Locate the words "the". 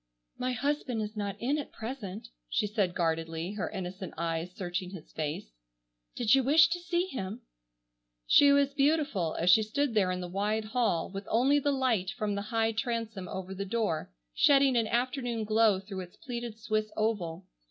10.19-10.27, 11.59-11.71, 12.33-12.41, 13.53-13.63